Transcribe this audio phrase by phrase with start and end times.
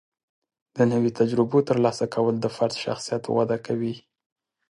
[0.75, 3.95] د نوي تجربو ترلاسه کول د فرد شخصیت وده کوي.